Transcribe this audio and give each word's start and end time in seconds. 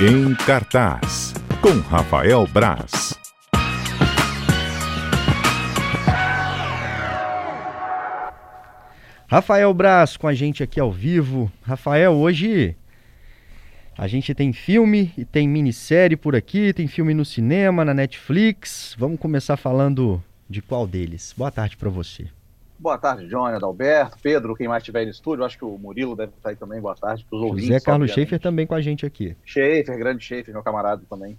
Em 0.00 0.32
cartaz, 0.46 1.34
com 1.60 1.80
Rafael 1.80 2.46
Braz. 2.46 3.18
Rafael 9.26 9.74
Braz 9.74 10.16
com 10.16 10.28
a 10.28 10.34
gente 10.34 10.62
aqui 10.62 10.78
ao 10.78 10.92
vivo. 10.92 11.50
Rafael, 11.62 12.12
hoje 12.12 12.76
a 13.96 14.06
gente 14.06 14.32
tem 14.36 14.52
filme 14.52 15.12
e 15.18 15.24
tem 15.24 15.48
minissérie 15.48 16.16
por 16.16 16.36
aqui, 16.36 16.72
tem 16.72 16.86
filme 16.86 17.12
no 17.12 17.24
cinema, 17.24 17.84
na 17.84 17.92
Netflix. 17.92 18.94
Vamos 18.96 19.18
começar 19.18 19.56
falando 19.56 20.22
de 20.48 20.62
qual 20.62 20.86
deles? 20.86 21.34
Boa 21.36 21.50
tarde 21.50 21.76
para 21.76 21.90
você. 21.90 22.28
Boa 22.78 22.96
tarde, 22.96 23.26
Johnny, 23.26 23.56
Adalberto, 23.56 24.16
Pedro, 24.22 24.54
quem 24.54 24.68
mais 24.68 24.82
estiver 24.82 25.04
no 25.04 25.10
estúdio. 25.10 25.44
Acho 25.44 25.58
que 25.58 25.64
o 25.64 25.76
Murilo 25.76 26.14
deve 26.14 26.32
estar 26.36 26.50
aí 26.50 26.56
também. 26.56 26.80
Boa 26.80 26.94
tarde 26.94 27.26
para 27.28 27.36
os 27.36 27.42
ouvintes. 27.42 27.66
José 27.66 27.80
Carlos 27.80 28.10
Schaefer 28.12 28.38
também 28.38 28.68
com 28.68 28.74
a 28.74 28.80
gente 28.80 29.04
aqui. 29.04 29.36
Schaefer, 29.44 29.98
grande 29.98 30.24
Schaefer, 30.24 30.54
meu 30.54 30.62
camarada 30.62 31.02
também. 31.10 31.36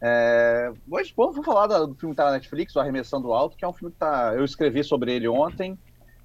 É... 0.00 0.72
Hoje, 0.90 1.14
bom, 1.16 1.30
vou 1.30 1.44
falar 1.44 1.68
do 1.68 1.94
filme 1.94 2.14
que 2.14 2.20
está 2.20 2.24
na 2.24 2.32
Netflix, 2.32 2.74
O 2.74 2.80
Arremessando 2.80 3.32
Alto, 3.32 3.56
que 3.56 3.64
é 3.64 3.68
um 3.68 3.72
filme 3.72 3.92
que 3.92 4.00
tá... 4.00 4.34
eu 4.34 4.44
escrevi 4.44 4.82
sobre 4.82 5.14
ele 5.14 5.28
ontem 5.28 5.78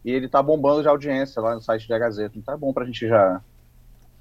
e 0.03 0.11
ele 0.11 0.25
está 0.25 0.41
bombando 0.41 0.81
de 0.81 0.87
audiência 0.87 1.39
lá 1.39 1.53
no 1.53 1.61
site 1.61 1.87
da 1.87 1.99
Gazeta. 1.99 2.35
Então 2.35 2.53
é 2.53 2.57
bom 2.57 2.73
para 2.73 2.83
a 2.83 2.85
gente 2.87 3.07
já 3.07 3.39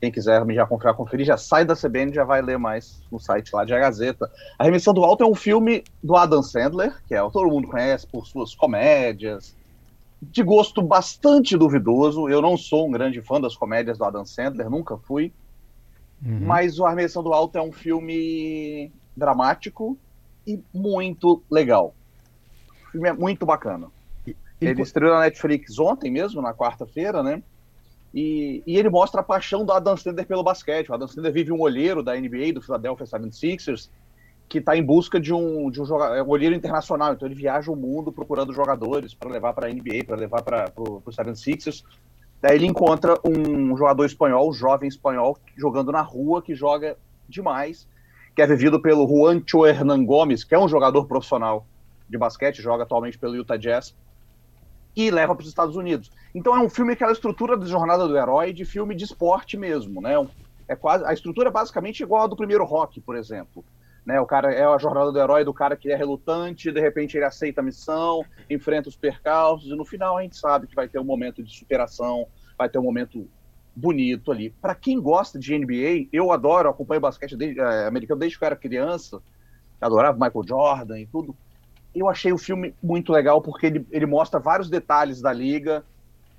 quem 0.00 0.12
quiser 0.12 0.44
já 0.54 0.66
conferir, 0.66 0.94
conferir, 0.94 1.26
já 1.26 1.36
sai 1.36 1.64
da 1.64 1.74
CBN 1.74 2.12
e 2.12 2.14
já 2.14 2.22
vai 2.22 2.40
ler 2.40 2.56
mais 2.56 3.02
no 3.10 3.18
site 3.18 3.50
lá 3.52 3.64
de 3.64 3.74
A 3.74 3.78
Gazeta. 3.78 4.30
A 4.58 4.64
Remissão 4.64 4.94
do 4.94 5.02
Alto 5.02 5.24
é 5.24 5.26
um 5.26 5.34
filme 5.34 5.82
do 6.02 6.14
Adam 6.14 6.42
Sandler, 6.42 6.94
que 7.08 7.14
é 7.14 7.30
todo 7.30 7.48
mundo 7.48 7.66
conhece 7.66 8.06
por 8.06 8.26
suas 8.26 8.54
comédias, 8.54 9.56
de 10.20 10.42
gosto 10.42 10.82
bastante 10.82 11.56
duvidoso. 11.56 12.28
Eu 12.28 12.42
não 12.42 12.56
sou 12.56 12.88
um 12.88 12.90
grande 12.90 13.22
fã 13.22 13.40
das 13.40 13.56
comédias 13.56 13.98
do 13.98 14.04
Adam 14.04 14.24
Sandler, 14.24 14.68
nunca 14.68 14.96
fui. 14.96 15.32
Uhum. 16.24 16.40
Mas 16.40 16.78
o 16.78 16.86
Armeição 16.86 17.22
do 17.22 17.32
Alto 17.32 17.56
é 17.56 17.62
um 17.62 17.72
filme 17.72 18.90
dramático 19.16 19.96
e 20.46 20.60
muito 20.74 21.42
legal. 21.50 21.94
O 22.88 22.90
filme 22.90 23.08
é 23.08 23.12
muito 23.12 23.46
bacana. 23.46 23.88
Ele, 24.26 24.36
Ele 24.60 24.82
estreou 24.82 25.14
na 25.14 25.20
Netflix 25.20 25.78
ontem 25.78 26.10
mesmo, 26.10 26.42
na 26.42 26.52
quarta-feira, 26.52 27.22
né? 27.22 27.42
E, 28.12 28.62
e, 28.66 28.78
ele 28.78 28.88
mostra 28.88 29.20
a 29.20 29.24
paixão 29.24 29.64
do 29.64 29.72
Adam 29.72 29.96
Sandler 29.96 30.26
pelo 30.26 30.42
basquete. 30.42 30.88
O 30.88 30.94
Adam 30.94 31.06
Sandler 31.06 31.32
vive 31.32 31.52
um 31.52 31.60
olheiro 31.60 32.02
da 32.02 32.16
NBA, 32.16 32.54
do 32.54 32.62
Philadelphia 32.62 33.06
76ers, 33.06 33.90
que 34.48 34.58
está 34.58 34.76
em 34.76 34.82
busca 34.82 35.20
de 35.20 35.32
um, 35.32 35.70
de 35.70 35.80
um, 35.80 35.84
jogador, 35.84 36.14
é 36.14 36.22
um 36.22 36.28
olheiro 36.28 36.54
internacional. 36.54 37.12
Então 37.12 37.28
ele 37.28 37.34
viaja 37.34 37.70
o 37.70 37.76
mundo 37.76 38.10
procurando 38.10 38.52
jogadores 38.52 39.14
para 39.14 39.30
levar 39.30 39.52
para 39.52 39.68
a 39.68 39.72
NBA, 39.72 40.04
para 40.06 40.16
levar 40.16 40.42
para 40.42 40.72
o 40.76 41.02
76ers. 41.02 41.84
Daí 42.40 42.56
ele 42.56 42.66
encontra 42.66 43.18
um 43.24 43.76
jogador 43.76 44.04
espanhol, 44.04 44.48
um 44.48 44.52
jovem 44.52 44.88
espanhol, 44.88 45.36
jogando 45.56 45.92
na 45.92 46.00
rua, 46.00 46.40
que 46.40 46.54
joga 46.54 46.96
demais, 47.28 47.86
que 48.34 48.40
é 48.40 48.46
vivido 48.46 48.80
pelo 48.80 49.06
Juancho 49.06 49.66
Hernan 49.66 50.04
Gomes, 50.04 50.44
que 50.44 50.54
é 50.54 50.58
um 50.58 50.68
jogador 50.68 51.04
profissional 51.06 51.66
de 52.08 52.16
basquete, 52.16 52.62
joga 52.62 52.84
atualmente 52.84 53.18
pelo 53.18 53.36
Utah 53.36 53.56
Jazz 53.56 53.94
e 54.96 55.10
leva 55.10 55.34
para 55.34 55.42
os 55.42 55.48
Estados 55.48 55.76
Unidos. 55.76 56.10
Então 56.34 56.56
é 56.56 56.60
um 56.60 56.70
filme 56.70 56.96
que 56.96 57.04
a 57.04 57.12
estrutura 57.12 57.56
de 57.56 57.66
jornada 57.66 58.06
do 58.06 58.16
herói 58.16 58.52
de 58.52 58.64
filme 58.64 58.94
de 58.94 59.04
esporte 59.04 59.56
mesmo, 59.56 60.00
né? 60.00 60.14
É 60.66 60.74
quase 60.76 61.04
a 61.04 61.12
estrutura 61.12 61.48
é 61.48 61.52
basicamente 61.52 62.02
igual 62.02 62.24
a 62.24 62.26
do 62.26 62.36
primeiro 62.36 62.64
Rock, 62.64 63.00
por 63.00 63.16
exemplo. 63.16 63.64
Né, 64.08 64.18
o 64.18 64.24
cara 64.24 64.50
é 64.54 64.64
a 64.64 64.78
jornada 64.78 65.12
do 65.12 65.18
herói 65.18 65.44
do 65.44 65.52
cara 65.52 65.76
que 65.76 65.92
é 65.92 65.94
relutante, 65.94 66.72
de 66.72 66.80
repente 66.80 67.18
ele 67.18 67.26
aceita 67.26 67.60
a 67.60 67.62
missão, 67.62 68.24
enfrenta 68.48 68.88
os 68.88 68.96
percalços 68.96 69.70
e 69.70 69.76
no 69.76 69.84
final 69.84 70.16
a 70.16 70.22
gente 70.22 70.34
sabe 70.34 70.66
que 70.66 70.74
vai 70.74 70.88
ter 70.88 70.98
um 70.98 71.04
momento 71.04 71.42
de 71.42 71.54
superação, 71.54 72.26
vai 72.56 72.70
ter 72.70 72.78
um 72.78 72.82
momento 72.82 73.28
bonito 73.76 74.32
ali. 74.32 74.48
Para 74.62 74.74
quem 74.74 74.98
gosta 74.98 75.38
de 75.38 75.54
NBA, 75.58 76.08
eu 76.10 76.32
adoro, 76.32 76.70
acompanho 76.70 77.02
basquete 77.02 77.36
desde, 77.36 77.60
é, 77.60 77.86
americano 77.86 78.18
desde 78.18 78.38
que 78.38 78.42
eu 78.42 78.46
era 78.46 78.56
criança, 78.56 79.20
adorava 79.78 80.16
Michael 80.16 80.48
Jordan 80.48 80.98
e 81.00 81.06
tudo 81.06 81.36
eu 81.94 82.08
achei 82.08 82.32
o 82.32 82.38
filme 82.38 82.74
muito 82.82 83.12
legal 83.12 83.42
porque 83.42 83.66
ele, 83.66 83.86
ele 83.90 84.06
mostra 84.06 84.40
vários 84.40 84.70
detalhes 84.70 85.20
da 85.20 85.34
liga 85.34 85.84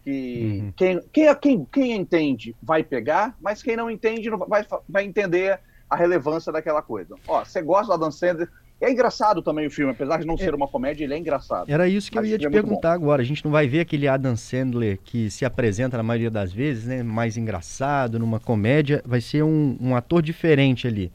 que 0.03 0.59
uhum. 0.63 0.73
quem, 0.75 1.01
quem, 1.13 1.35
quem, 1.35 1.65
quem 1.65 1.91
entende 1.91 2.55
vai 2.63 2.81
pegar, 2.81 3.37
mas 3.39 3.61
quem 3.61 3.75
não 3.75 3.91
entende 3.91 4.27
não 4.27 4.39
vai, 4.39 4.65
vai 4.87 5.05
entender 5.05 5.59
a 5.89 5.95
relevância 5.95 6.51
daquela 6.51 6.81
coisa. 6.81 7.15
Ó, 7.27 7.43
você 7.43 7.61
gosta 7.61 7.87
do 7.87 7.93
Adam 7.93 8.11
Sandler, 8.11 8.49
é 8.81 8.89
engraçado 8.89 9.41
também 9.41 9.67
o 9.67 9.71
filme, 9.71 9.91
apesar 9.91 10.19
de 10.19 10.25
não 10.25 10.35
é, 10.35 10.37
ser 10.37 10.55
uma 10.55 10.67
comédia, 10.67 11.03
ele 11.03 11.13
é 11.13 11.17
engraçado. 11.17 11.69
Era 11.69 11.87
isso 11.87 12.09
que 12.09 12.17
eu 12.17 12.25
ia 12.25 12.37
te 12.37 12.45
é 12.45 12.49
perguntar 12.49 12.93
agora. 12.93 13.21
A 13.21 13.25
gente 13.25 13.43
não 13.43 13.51
vai 13.51 13.67
ver 13.67 13.81
aquele 13.81 14.07
Adam 14.07 14.37
Sandler 14.37 14.99
que 15.03 15.29
se 15.29 15.43
apresenta 15.43 15.97
na 15.97 16.03
maioria 16.03 16.31
das 16.31 16.53
vezes, 16.53 16.85
né? 16.85 17.03
Mais 17.03 17.35
engraçado, 17.35 18.17
numa 18.17 18.39
comédia. 18.39 19.01
Vai 19.05 19.19
ser 19.19 19.43
um, 19.43 19.77
um 19.81 19.95
ator 19.95 20.21
diferente 20.21 20.87
ali. 20.87 21.11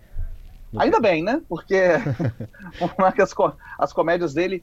Ainda 0.77 1.01
bem, 1.01 1.23
né? 1.23 1.41
Porque 1.49 1.75
as, 3.23 3.35
as 3.79 3.93
comédias 3.93 4.35
dele 4.35 4.63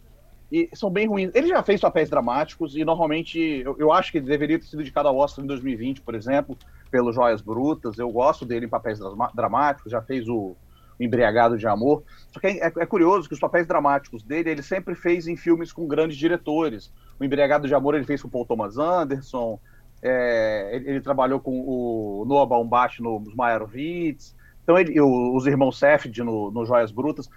e 0.52 0.70
são 0.74 0.90
bem 0.90 1.08
ruins. 1.08 1.32
Ele 1.34 1.48
já 1.48 1.64
fez 1.64 1.80
papéis 1.80 2.10
dramáticos 2.10 2.76
e 2.76 2.84
normalmente 2.84 3.40
eu, 3.40 3.76
eu, 3.80 3.92
acho 3.94 4.12
que 4.12 4.18
ele 4.18 4.28
deveria 4.28 4.60
ter 4.60 4.66
sido 4.66 4.82
indicado 4.82 5.08
ao 5.08 5.16
Oscar 5.16 5.44
em 5.44 5.48
2020, 5.48 6.02
por 6.02 6.14
exemplo, 6.14 6.58
pelo 6.90 7.14
Joias 7.14 7.42
Brutas. 7.42 7.98
Eu 7.98 8.10
gosto 8.10 8.46
dele 8.46 8.66
em 8.66 8.70
papéis 8.70 9.00
dramáticos, 9.34 9.92
já 9.92 10.02
fez 10.02 10.28
o, 10.28 10.56
o 11.00 11.04
Embriagado 11.04 11.58
de 11.58 11.66
Amor. 11.66 12.04
Só 12.34 12.40
que 12.40 12.48
é, 12.48 12.66
é, 12.66 12.86
curioso 12.86 13.30
que 13.30 13.34
os 13.34 13.40
papéis 13.40 13.66
dramáticos 13.66 14.24
dele 14.24 14.50
ele 14.50 14.62
sempre 14.62 14.94
fez 14.94 15.26
em 15.26 15.38
filmes 15.38 15.72
com 15.72 15.88
grandes 15.88 16.18
diretores. 16.18 16.92
O 17.18 17.24
Embriagado 17.24 17.66
de 17.66 17.74
Amor 17.74 17.96
ele 17.96 18.06
fez 18.06 18.22
com 18.22 18.28
Paul 18.28 18.46
Thomas 18.46 18.78
Anderson, 18.78 19.58
é, 20.04 20.76
ele, 20.76 20.90
ele, 20.90 21.02
trabalhou 21.02 21.40
com 21.40 21.62
o 21.62 22.26
Noah 22.26 22.46
Baumbach 22.46 23.02
nos 23.02 23.34
Meyerowitz. 23.34 24.36
Então, 24.64 24.78
ele, 24.78 25.00
os 25.00 25.46
irmãos 25.48 25.78
Safdie 25.78 26.24
no, 26.24 26.52
no 26.52 26.66
Joias 26.66 26.92
Brutas, 26.92 27.30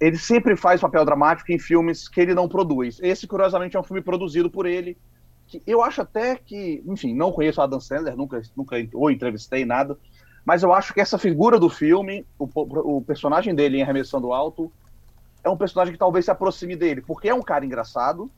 ele 0.00 0.18
sempre 0.18 0.56
faz 0.56 0.80
papel 0.80 1.04
dramático 1.04 1.50
em 1.52 1.58
filmes 1.58 2.08
que 2.08 2.20
ele 2.20 2.34
não 2.34 2.48
produz. 2.48 2.98
Esse, 3.02 3.26
curiosamente, 3.26 3.76
é 3.76 3.80
um 3.80 3.84
filme 3.84 4.02
produzido 4.02 4.50
por 4.50 4.66
ele, 4.66 4.96
que 5.46 5.62
eu 5.66 5.82
acho 5.82 6.02
até 6.02 6.36
que, 6.36 6.82
enfim, 6.86 7.14
não 7.14 7.32
conheço 7.32 7.60
Adam 7.60 7.80
Sandler, 7.80 8.16
nunca, 8.16 8.42
nunca 8.56 8.76
ou 8.92 9.10
entrevistei 9.10 9.64
nada, 9.64 9.96
mas 10.44 10.62
eu 10.62 10.72
acho 10.72 10.92
que 10.92 11.00
essa 11.00 11.18
figura 11.18 11.58
do 11.58 11.68
filme, 11.68 12.26
o, 12.38 12.48
o 12.96 13.02
personagem 13.02 13.54
dele 13.54 13.78
em 13.78 13.82
Arremessando 13.82 14.32
Alto, 14.32 14.70
é 15.42 15.48
um 15.48 15.56
personagem 15.56 15.92
que 15.92 15.98
talvez 15.98 16.24
se 16.24 16.30
aproxime 16.30 16.76
dele, 16.76 17.00
porque 17.00 17.28
é 17.28 17.34
um 17.34 17.42
cara 17.42 17.64
engraçado, 17.64 18.30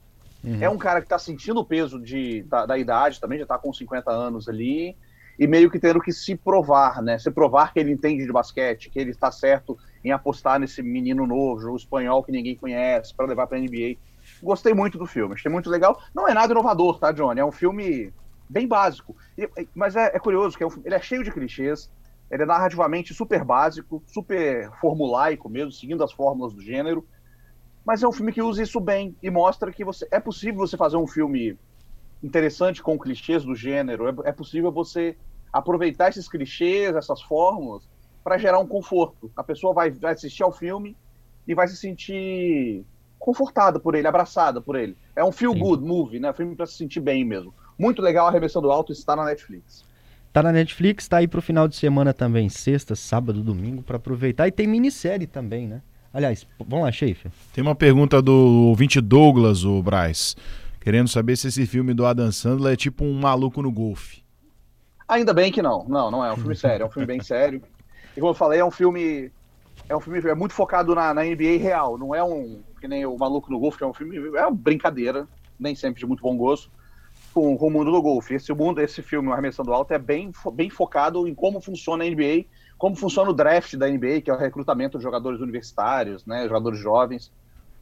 uhum. 0.45 0.59
é 0.61 0.69
um 0.69 0.79
cara 0.79 1.01
que 1.01 1.07
está 1.07 1.19
sentindo 1.19 1.61
o 1.61 1.65
peso 1.65 1.99
de, 2.01 2.43
da, 2.43 2.67
da 2.67 2.79
idade 2.79 3.21
também, 3.21 3.39
já 3.39 3.45
está 3.45 3.59
com 3.59 3.73
50 3.73 4.11
anos 4.11 4.49
ali, 4.49 4.97
e 5.39 5.47
meio 5.47 5.71
que 5.71 5.79
tendo 5.79 6.01
que 6.01 6.13
se 6.13 6.35
provar, 6.35 7.01
né? 7.01 7.19
Se 7.19 7.31
provar 7.31 7.73
que 7.73 7.79
ele 7.79 7.93
entende 7.93 8.27
de 8.27 8.33
basquete, 8.33 8.91
que 8.91 8.99
ele 8.99 9.11
está 9.11 9.31
certo 9.31 9.79
em 10.05 10.11
apostar 10.11 10.59
nesse 10.59 10.83
menino 10.83 11.27
novo, 11.27 11.77
espanhol 11.77 12.25
que 12.25 12.33
ninguém 12.33 12.57
conhece, 12.57 13.15
para 13.15 13.27
levar 13.27 13.47
para 13.47 13.57
a 13.57 13.61
NBA. 13.61 13.97
Gostei 14.43 14.75
muito 14.75 14.99
do 14.99 15.07
filme, 15.07 15.35
achei 15.35 15.51
muito 15.51 15.71
legal. 15.71 16.01
Não 16.15 16.29
é 16.29 16.35
nada 16.35 16.53
inovador, 16.53 16.99
tá, 16.99 17.13
Johnny? 17.13 17.41
É 17.41 17.45
um 17.45 17.53
filme 17.53 18.13
bem 18.49 18.67
básico. 18.67 19.15
mas 19.75 19.95
é, 19.95 20.07
é 20.15 20.19
curioso 20.19 20.57
que 20.57 20.65
é 20.65 20.67
um, 20.67 20.71
ele 20.85 20.95
é 20.95 21.01
cheio 21.01 21.23
de 21.23 21.31
clichês, 21.31 21.91
ele 22.31 22.43
é 22.43 22.47
narrativamente 22.47 23.15
super 23.15 23.45
básico, 23.45 24.03
super 24.07 24.71
formulaico 24.81 25.49
mesmo, 25.49 25.73
seguindo 25.73 26.03
as 26.03 26.13
fórmulas 26.13 26.53
do 26.53 26.61
gênero. 26.61 27.07
Mas 27.85 28.03
é 28.03 28.09
um 28.09 28.13
filme 28.13 28.33
que 28.33 28.43
usa 28.43 28.63
isso 28.63 28.81
bem 28.81 29.17
e 29.23 29.31
mostra 29.31 29.73
que 29.73 29.85
você 29.85 30.07
é 30.11 30.21
possível 30.21 30.59
você 30.59 30.77
fazer 30.77 30.97
um 30.97 31.07
filme 31.07 31.57
interessante 32.23 32.83
com 32.83 32.99
clichês 32.99 33.45
do 33.45 33.55
gênero. 33.55 34.09
É, 34.09 34.29
é 34.29 34.33
possível 34.33 34.71
você 34.71 35.17
aproveitar 35.53 36.09
esses 36.09 36.29
clichês, 36.29 36.95
essas 36.95 37.23
fórmulas, 37.23 37.83
para 38.23 38.39
gerar 38.39 38.59
um 38.59 38.67
conforto. 38.67 39.31
A 39.37 39.43
pessoa 39.43 39.73
vai, 39.73 39.91
vai 39.91 40.13
assistir 40.13 40.43
ao 40.43 40.53
filme 40.53 40.97
e 41.47 41.55
vai 41.55 41.67
se 41.67 41.77
sentir 41.77 42.85
confortada 43.19 43.81
por 43.81 43.95
ele, 43.95 44.07
abraçada 44.07 44.61
por 44.61 44.77
ele. 44.77 44.97
É 45.17 45.25
um 45.25 45.33
feel 45.33 45.53
Sim. 45.53 45.59
good 45.59 45.85
movie, 45.85 46.21
né? 46.21 46.33
Filme 46.33 46.55
para 46.55 46.67
se 46.67 46.75
sentir 46.75 47.01
bem 47.01 47.25
mesmo. 47.25 47.53
Muito 47.79 48.03
legal 48.03 48.27
a 48.27 48.31
Remessão 48.31 48.61
do 48.61 48.71
Alto 48.71 48.93
está 48.93 49.17
na 49.17 49.25
Netflix. 49.25 49.85
Tá 50.33 50.43
na 50.43 50.53
Netflix, 50.53 51.09
tá 51.09 51.19
aí 51.19 51.27
pro 51.27 51.41
final 51.41 51.67
de 51.67 51.75
semana 51.75 52.13
também, 52.13 52.49
sexta, 52.49 52.95
sábado, 52.95 53.43
domingo, 53.43 53.83
para 53.83 53.97
aproveitar. 53.97 54.47
E 54.47 54.53
tem 54.53 54.67
minissérie 54.67 55.27
também, 55.27 55.67
né? 55.67 55.81
Aliás, 56.13 56.47
vamos 56.59 56.85
lá, 56.85 56.93
Schaefer. 56.93 57.31
Tem 57.53 57.63
uma 57.63 57.75
pergunta 57.75 58.21
do 58.21 58.33
ouvinte 58.69 59.01
Douglas, 59.01 59.65
o 59.65 59.83
Braz, 59.83 60.37
querendo 60.81 61.09
saber 61.09 61.37
se 61.37 61.49
esse 61.49 61.67
filme 61.67 61.95
do 61.95 62.05
Adam 62.05 62.31
Sandler 62.31 62.75
é 62.75 62.77
tipo 62.77 63.05
um 63.05 63.15
maluco 63.15 63.63
no 63.63 63.71
golfe. 63.71 64.23
Ainda 65.09 65.33
bem 65.33 65.51
que 65.51 65.63
não. 65.63 65.85
Não, 65.89 66.11
não 66.11 66.25
é. 66.25 66.29
É 66.29 66.33
um 66.33 66.37
filme 66.37 66.55
sério. 66.57 66.85
É 66.85 66.87
um 66.87 66.91
filme 66.91 67.07
bem 67.07 67.21
sério. 67.21 67.63
E 68.17 68.21
como 68.21 68.31
eu 68.31 68.35
falei, 68.35 68.61
é 68.61 68.65
um 68.65 68.71
filme. 68.71 69.33
É 69.89 69.97
um 69.97 70.01
filme 70.01 70.19
é 70.21 70.35
muito 70.35 70.53
focado 70.53 70.95
na, 70.95 71.15
na 71.15 71.25
NBA 71.25 71.59
real. 71.59 71.97
Não 71.97 72.15
é 72.15 72.23
um. 72.23 72.61
Que 72.81 72.87
nem 72.87 73.07
o 73.07 73.17
Maluco 73.17 73.51
no 73.51 73.59
Golfe, 73.59 73.79
que 73.79 73.85
é 73.85 73.87
um 73.87 73.95
filme. 73.95 74.17
É 74.37 74.43
uma 74.43 74.51
brincadeira. 74.51 75.27
Nem 75.59 75.75
sempre 75.75 76.01
de 76.01 76.07
muito 76.07 76.23
bom 76.23 76.37
gosto. 76.37 76.71
Com, 77.33 77.57
com 77.57 77.67
o 77.67 77.71
mundo 77.71 77.91
do 77.91 78.03
golfe. 78.03 78.35
Esse 78.35 78.53
mundo, 78.53 78.81
esse 78.81 79.03
filme, 79.03 79.29
o 79.29 79.33
Arremessando 79.33 79.73
Alto, 79.73 79.93
é 79.93 79.99
bem, 79.99 80.31
bem 80.53 80.71
focado 80.71 81.27
em 81.27 81.35
como 81.35 81.61
funciona 81.61 82.05
a 82.05 82.09
NBA, 82.09 82.47
como 82.77 82.97
funciona 82.97 83.31
o 83.31 83.35
draft 83.35 83.75
da 83.75 83.89
NBA, 83.89 84.23
que 84.23 84.31
é 84.31 84.35
o 84.35 84.37
recrutamento 84.37 84.99
de 84.99 85.05
jogadores 85.05 85.41
universitários, 85.41 86.25
né? 86.25 86.47
Jogadores 86.49 86.79
jovens. 86.79 87.33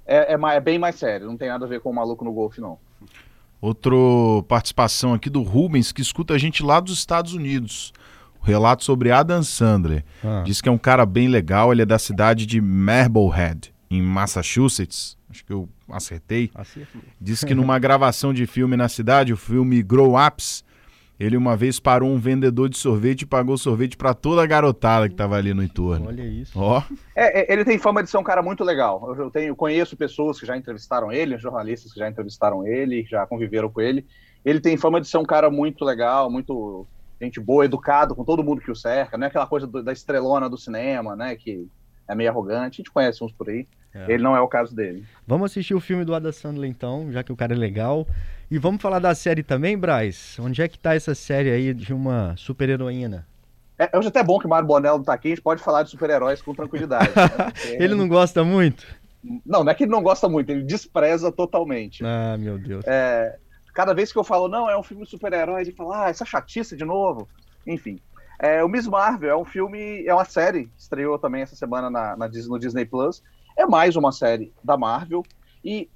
É, 0.06 0.34
é, 0.34 0.34
é 0.34 0.60
bem 0.60 0.78
mais 0.78 0.96
sério, 0.96 1.26
não 1.26 1.36
tem 1.36 1.48
nada 1.48 1.64
a 1.64 1.68
ver 1.68 1.80
com 1.80 1.90
o 1.90 1.94
maluco 1.94 2.24
no 2.24 2.32
golfe, 2.32 2.60
não. 2.60 2.78
Outra 3.66 3.90
participação 4.46 5.12
aqui 5.12 5.28
do 5.28 5.42
Rubens, 5.42 5.90
que 5.90 6.00
escuta 6.00 6.34
a 6.34 6.38
gente 6.38 6.62
lá 6.62 6.78
dos 6.78 6.96
Estados 6.96 7.34
Unidos. 7.34 7.92
relato 8.40 8.84
sobre 8.84 9.10
Adam 9.10 9.42
Sandler. 9.42 10.04
Ah. 10.22 10.44
Diz 10.46 10.60
que 10.60 10.68
é 10.68 10.72
um 10.72 10.78
cara 10.78 11.04
bem 11.04 11.26
legal, 11.26 11.72
ele 11.72 11.82
é 11.82 11.84
da 11.84 11.98
cidade 11.98 12.46
de 12.46 12.60
Marblehead, 12.60 13.74
em 13.90 14.00
Massachusetts. 14.00 15.18
Acho 15.28 15.44
que 15.44 15.52
eu 15.52 15.68
acertei. 15.90 16.48
Acertou. 16.54 17.02
Diz 17.20 17.42
que 17.42 17.56
numa 17.56 17.76
gravação 17.80 18.32
de 18.32 18.46
filme 18.46 18.76
na 18.76 18.88
cidade, 18.88 19.32
o 19.32 19.36
filme 19.36 19.82
Grow 19.82 20.14
Ups, 20.16 20.64
ele 21.18 21.36
uma 21.36 21.56
vez 21.56 21.80
parou 21.80 22.10
um 22.10 22.18
vendedor 22.18 22.68
de 22.68 22.76
sorvete 22.76 23.22
e 23.22 23.26
pagou 23.26 23.56
sorvete 23.56 23.96
pra 23.96 24.12
toda 24.12 24.42
a 24.42 24.46
garotada 24.46 25.08
que 25.08 25.14
tava 25.14 25.36
ali 25.36 25.54
no 25.54 25.62
entorno. 25.62 26.08
Olha 26.08 26.22
isso. 26.22 26.52
Ó, 26.58 26.82
É, 27.14 27.40
é, 27.40 27.52
ele 27.52 27.64
tem 27.64 27.78
fama 27.78 28.02
de 28.02 28.10
ser 28.10 28.18
um 28.18 28.22
cara 28.22 28.42
muito 28.42 28.62
legal. 28.62 29.14
Eu, 29.18 29.30
tenho, 29.30 29.56
conheço 29.56 29.96
pessoas 29.96 30.38
que 30.38 30.44
já 30.46 30.56
entrevistaram 30.56 31.10
ele, 31.10 31.38
jornalistas 31.38 31.92
que 31.92 31.98
já 31.98 32.08
entrevistaram 32.08 32.66
ele, 32.66 33.02
que 33.04 33.10
já 33.10 33.26
conviveram 33.26 33.70
com 33.70 33.80
ele. 33.80 34.04
Ele 34.44 34.60
tem 34.60 34.76
fama 34.76 35.00
de 35.00 35.08
ser 35.08 35.18
um 35.18 35.24
cara 35.24 35.50
muito 35.50 35.84
legal, 35.84 36.30
muito 36.30 36.86
gente 37.20 37.40
boa, 37.40 37.64
educado 37.64 38.14
com 38.14 38.22
todo 38.24 38.44
mundo 38.44 38.60
que 38.60 38.70
o 38.70 38.76
cerca. 38.76 39.16
Não 39.16 39.24
é 39.24 39.28
aquela 39.28 39.46
coisa 39.46 39.66
do- 39.66 39.82
da 39.82 39.92
estrelona 39.92 40.50
do 40.50 40.58
cinema, 40.58 41.16
né? 41.16 41.34
Que 41.34 41.66
é 42.06 42.14
meio 42.14 42.30
arrogante. 42.30 42.76
A 42.76 42.82
gente 42.82 42.90
conhece 42.92 43.24
uns 43.24 43.32
por 43.32 43.48
aí. 43.48 43.66
É. 43.94 44.12
Ele 44.12 44.22
não 44.22 44.36
é 44.36 44.40
o 44.42 44.46
caso 44.46 44.76
dele. 44.76 45.02
Vamos 45.26 45.50
assistir 45.50 45.74
o 45.74 45.80
filme 45.80 46.04
do 46.04 46.14
Adam 46.14 46.30
Sandler 46.30 46.68
então, 46.68 47.10
já 47.10 47.22
que 47.22 47.32
o 47.32 47.36
cara 47.36 47.54
é 47.54 47.56
legal. 47.56 48.06
E 48.50 48.58
vamos 48.58 48.80
falar 48.80 48.98
da 49.00 49.14
série 49.14 49.42
também, 49.42 49.76
Braz? 49.76 50.36
Onde 50.40 50.62
é 50.62 50.68
que 50.68 50.78
tá 50.78 50.94
essa 50.94 51.14
série 51.14 51.50
aí 51.50 51.74
de 51.74 51.92
uma 51.92 52.34
super-heroína? 52.36 53.26
É, 53.78 53.90
hoje 53.96 54.08
até 54.08 54.20
é 54.20 54.24
bom 54.24 54.38
que 54.38 54.46
o 54.46 54.48
Mário 54.48 54.66
Bonello 54.66 54.98
não 54.98 55.04
tá 55.04 55.12
aqui, 55.12 55.28
a 55.28 55.30
gente 55.30 55.42
pode 55.42 55.62
falar 55.62 55.82
de 55.82 55.90
super-heróis 55.90 56.40
com 56.40 56.54
tranquilidade. 56.54 57.08
né? 57.08 57.28
Porque- 57.52 57.76
Ele 57.82 57.94
não 57.94 58.08
gosta 58.08 58.44
muito? 58.44 58.86
Não, 59.44 59.64
não 59.64 59.72
é 59.72 59.74
que 59.74 59.82
ele 59.82 59.90
não 59.90 60.02
gosta 60.02 60.28
muito, 60.28 60.50
ele 60.50 60.62
despreza 60.62 61.32
totalmente. 61.32 62.04
Ah, 62.06 62.36
meu 62.38 62.56
Deus. 62.58 62.84
É, 62.86 63.36
cada 63.74 63.92
vez 63.92 64.12
que 64.12 64.18
eu 64.18 64.22
falo, 64.22 64.46
não, 64.46 64.70
é 64.70 64.78
um 64.78 64.84
filme 64.84 65.02
de 65.02 65.10
super-herói, 65.10 65.62
ele 65.62 65.72
fala, 65.72 66.04
ah, 66.06 66.08
essa 66.08 66.24
chatice 66.24 66.76
de 66.76 66.84
novo. 66.84 67.28
Enfim. 67.66 67.98
É, 68.38 68.62
o 68.62 68.68
Miss 68.68 68.86
Marvel 68.86 69.28
é 69.30 69.36
um 69.36 69.44
filme, 69.44 70.06
é 70.06 70.14
uma 70.14 70.24
série, 70.24 70.70
estreou 70.78 71.18
também 71.18 71.42
essa 71.42 71.56
semana 71.56 71.90
na, 71.90 72.16
na 72.16 72.28
no 72.28 72.58
Disney 72.58 72.84
Plus. 72.84 73.20
É 73.58 73.66
mais 73.66 73.96
uma 73.96 74.12
série 74.12 74.52
da 74.62 74.76
Marvel. 74.76 75.24
E, 75.64 75.88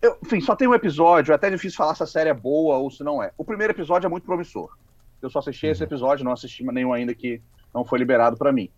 eu, 0.00 0.16
enfim, 0.24 0.40
só 0.40 0.54
tem 0.54 0.68
um 0.68 0.74
episódio, 0.74 1.32
é 1.32 1.34
até 1.34 1.50
difícil 1.50 1.76
falar 1.76 1.94
se 1.94 2.02
a 2.02 2.06
série 2.06 2.30
é 2.30 2.34
boa 2.34 2.76
ou 2.76 2.90
se 2.90 3.02
não 3.02 3.22
é. 3.22 3.32
O 3.36 3.44
primeiro 3.44 3.72
episódio 3.72 4.06
é 4.06 4.10
muito 4.10 4.24
promissor. 4.24 4.76
Eu 5.20 5.28
só 5.28 5.40
assisti 5.40 5.66
esse 5.66 5.82
episódio, 5.82 6.24
não 6.24 6.32
assisti 6.32 6.64
nenhum 6.64 6.92
ainda 6.92 7.14
que 7.14 7.42
não 7.74 7.84
foi 7.84 7.98
liberado 7.98 8.36
para 8.36 8.52
mim. 8.52 8.70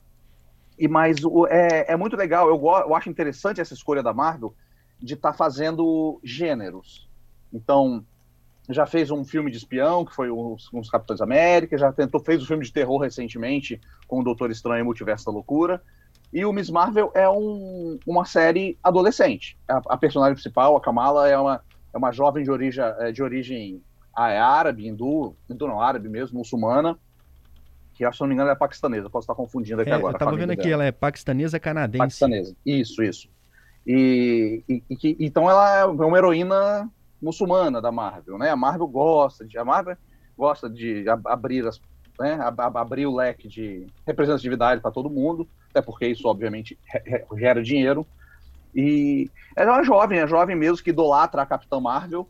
E 0.78 0.88
mas 0.88 1.22
o- 1.24 1.46
é, 1.46 1.92
é 1.92 1.96
muito 1.96 2.16
legal, 2.16 2.48
eu, 2.48 2.54
eu 2.56 2.94
acho 2.94 3.10
interessante 3.10 3.60
essa 3.60 3.74
escolha 3.74 4.02
da 4.02 4.14
Marvel 4.14 4.54
de 4.98 5.14
estar 5.14 5.34
fazendo 5.34 6.18
gêneros. 6.24 7.06
Então, 7.52 8.04
já 8.68 8.86
fez 8.86 9.10
um 9.10 9.24
filme 9.24 9.50
de 9.50 9.58
espião, 9.58 10.04
que 10.04 10.14
foi 10.14 10.30
os, 10.30 10.72
os 10.72 10.88
Capitães 10.88 11.20
América, 11.20 11.76
já 11.76 11.92
tentou, 11.92 12.20
fez 12.20 12.42
um 12.42 12.46
filme 12.46 12.64
de 12.64 12.72
terror 12.72 12.98
recentemente 12.98 13.80
com 14.06 14.20
o 14.20 14.24
Doutor 14.24 14.50
Estranho 14.50 14.80
e 14.80 14.84
Multiverso 14.84 15.26
da 15.26 15.32
Loucura. 15.32 15.82
E 16.32 16.44
o 16.44 16.52
Miss 16.52 16.70
Marvel 16.70 17.10
é 17.14 17.28
um- 17.28 17.98
uma 18.06 18.24
série 18.24 18.78
adolescente. 18.82 19.58
A, 19.68 19.80
a 19.90 19.96
personagem 19.96 20.34
principal, 20.34 20.76
a 20.76 20.80
Kamala, 20.80 21.28
é 21.28 21.36
uma, 21.36 21.60
é 21.92 21.98
uma 21.98 22.12
jovem 22.12 22.44
de 22.44 22.50
origem, 22.50 22.84
é, 22.84 23.10
de 23.12 23.22
origem 23.22 23.82
é 24.16 24.38
árabe, 24.38 24.86
hindu, 24.86 25.34
hindu 25.48 25.66
não, 25.66 25.80
árabe 25.80 26.08
mesmo, 26.08 26.38
muçulmana, 26.38 26.98
que 27.94 28.10
se 28.12 28.20
não 28.20 28.28
me 28.28 28.34
engano, 28.34 28.48
ela 28.48 28.56
é 28.56 28.58
paquistanesa. 28.58 29.08
Posso 29.10 29.24
estar 29.24 29.34
confundindo 29.34 29.82
aqui 29.82 29.90
É, 29.90 29.94
agora. 29.94 30.12
eu 30.12 30.16
a 30.16 30.18
tava 30.18 30.30
família 30.30 30.46
vendo 30.46 30.58
aqui, 30.58 30.68
dela. 30.68 30.82
ela 30.82 30.84
é 30.88 30.92
paquistanesa 30.92 31.58
canadense. 31.60 31.98
Paquistanesa. 31.98 32.56
Isso, 32.64 33.02
isso. 33.02 33.28
E, 33.86 34.62
e- 34.68 34.82
e 34.90 35.16
então 35.26 35.48
ela 35.50 35.76
é 35.78 35.84
uma 35.84 36.18
heroína 36.18 36.90
muçulmana 37.20 37.80
da 37.80 37.90
Marvel, 37.90 38.38
né? 38.38 38.50
A 38.50 38.56
Marvel 38.56 38.86
gosta 38.86 39.44
de, 39.44 39.58
a 39.58 39.64
Marvel 39.64 39.96
gosta 40.36 40.68
de 40.70 41.08
ab- 41.08 41.26
abrir 41.26 41.66
as, 41.66 41.80
né? 42.20 42.34
ab- 42.34 42.60
ab- 42.60 42.76
abrir 42.78 43.06
o 43.06 43.14
leque 43.16 43.48
de 43.48 43.86
representatividade 44.06 44.80
para 44.80 44.90
todo 44.90 45.10
mundo, 45.10 45.48
até 45.70 45.80
porque 45.82 46.06
isso 46.06 46.28
obviamente 46.28 46.78
gera 47.36 47.62
dinheiro. 47.62 48.06
E 48.74 49.28
ela 49.56 49.70
é 49.72 49.74
uma 49.76 49.84
jovem, 49.84 50.18
é 50.20 50.26
jovem 50.26 50.54
mesmo 50.54 50.84
que 50.84 50.90
idolatra 50.90 51.42
a 51.42 51.46
Capitã 51.46 51.80
Marvel. 51.80 52.28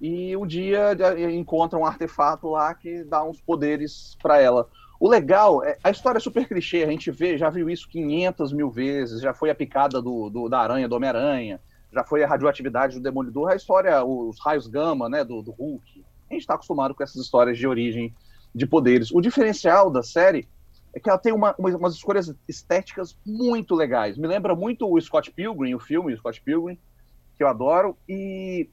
E 0.00 0.36
um 0.36 0.46
dia 0.46 0.90
encontra 1.32 1.78
um 1.78 1.86
artefato 1.86 2.48
lá 2.50 2.74
que 2.74 3.02
dá 3.04 3.24
uns 3.24 3.40
poderes 3.40 4.16
para 4.22 4.38
ela. 4.40 4.68
O 5.00 5.08
legal, 5.08 5.64
é, 5.64 5.76
a 5.82 5.90
história 5.90 6.18
é 6.18 6.20
super 6.20 6.46
clichê, 6.46 6.82
a 6.84 6.90
gente 6.90 7.10
vê, 7.10 7.36
já 7.38 7.48
viu 7.50 7.68
isso 7.70 7.88
500 7.88 8.52
mil 8.52 8.70
vezes, 8.70 9.20
já 9.20 9.32
foi 9.34 9.50
a 9.50 9.54
picada 9.54 10.00
do, 10.00 10.30
do- 10.30 10.48
da 10.48 10.60
aranha, 10.60 10.88
do 10.88 10.94
Homem-Aranha, 10.96 11.60
já 11.92 12.04
foi 12.04 12.22
a 12.22 12.28
radioatividade 12.28 12.94
do 12.96 13.02
Demolidor, 13.02 13.50
a 13.50 13.56
história, 13.56 14.04
os 14.04 14.38
raios 14.40 14.66
gama, 14.66 15.08
né, 15.08 15.24
do, 15.24 15.42
do 15.42 15.50
Hulk. 15.52 16.04
A 16.30 16.34
gente 16.34 16.42
está 16.42 16.54
acostumado 16.54 16.94
com 16.94 17.02
essas 17.02 17.16
histórias 17.22 17.56
de 17.58 17.66
origem 17.66 18.14
de 18.54 18.66
poderes. 18.66 19.10
O 19.12 19.20
diferencial 19.20 19.90
da 19.90 20.02
série 20.02 20.48
é 20.94 21.00
que 21.00 21.08
ela 21.08 21.18
tem 21.18 21.32
uma, 21.32 21.54
uma- 21.58 21.76
umas 21.76 21.94
escolhas 21.94 22.32
estéticas 22.48 23.16
muito 23.26 23.74
legais. 23.74 24.16
Me 24.16 24.26
lembra 24.28 24.54
muito 24.54 24.88
o 24.90 25.00
Scott 25.00 25.32
Pilgrim, 25.32 25.74
o 25.74 25.80
filme 25.80 26.14
o 26.14 26.16
Scott 26.16 26.40
Pilgrim, 26.42 26.78
que 27.36 27.42
eu 27.44 27.48
adoro, 27.48 27.98
e, 28.08 28.70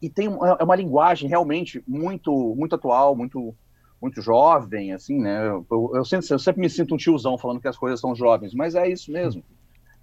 e 0.00 0.10
tem 0.10 0.28
um- 0.28 0.44
é 0.44 0.62
uma 0.64 0.76
linguagem 0.76 1.28
realmente 1.28 1.82
muito, 1.86 2.54
muito 2.56 2.74
atual, 2.74 3.16
muito 3.16 3.54
muito 4.00 4.20
jovem, 4.20 4.92
assim, 4.92 5.16
né? 5.20 5.46
Eu, 5.46 5.64
eu, 5.70 5.90
eu 5.94 6.04
sempre, 6.04 6.26
eu 6.30 6.38
sempre 6.38 6.60
me 6.60 6.68
sinto 6.68 6.92
um 6.92 6.96
tiozão 6.98 7.38
falando 7.38 7.60
que 7.60 7.68
as 7.68 7.78
coisas 7.78 8.00
são 8.00 8.16
jovens, 8.16 8.52
mas 8.52 8.74
é 8.74 8.88
isso 8.88 9.12
mesmo. 9.12 9.44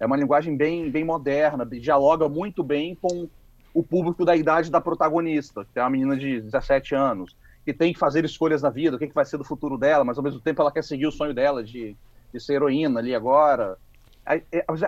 É 0.00 0.06
uma 0.06 0.16
linguagem 0.16 0.56
bem, 0.56 0.90
bem 0.90 1.04
moderna, 1.04 1.66
dialoga 1.66 2.28
muito 2.28 2.64
bem 2.64 2.94
com 2.94 3.28
o 3.74 3.82
público 3.82 4.24
da 4.24 4.34
idade 4.36 4.70
da 4.70 4.80
protagonista, 4.80 5.66
que 5.72 5.78
é 5.78 5.82
uma 5.82 5.90
menina 5.90 6.16
de 6.16 6.40
17 6.40 6.94
anos, 6.94 7.36
que 7.64 7.72
tem 7.74 7.92
que 7.92 7.98
fazer 7.98 8.24
escolhas 8.24 8.62
na 8.62 8.70
vida, 8.70 8.96
o 8.96 8.98
que, 8.98 9.06
que 9.08 9.14
vai 9.14 9.24
ser 9.24 9.36
do 9.38 9.44
futuro 9.44 9.76
dela, 9.78 10.04
mas 10.04 10.16
ao 10.18 10.24
mesmo 10.24 10.40
tempo 10.40 10.60
ela 10.62 10.72
quer 10.72 10.82
seguir 10.82 11.06
o 11.06 11.12
sonho 11.12 11.34
dela 11.34 11.62
de, 11.62 11.96
de 12.32 12.40
ser 12.40 12.54
heroína 12.54 13.00
ali 13.00 13.14
agora. 13.14 13.76
A- 14.24 14.34